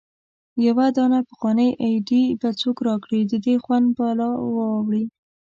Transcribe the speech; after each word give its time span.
يو 0.65 0.75
دانه 0.95 1.19
پخوانۍ 1.29 1.69
ايډي 1.83 2.23
به 2.41 2.49
څوک 2.61 2.77
را 2.87 2.95
کړي 3.03 3.21
د 3.25 3.33
دې 3.45 3.55
خوند 3.63 3.87
بالا 3.97 4.29
ولاړی 4.41 5.03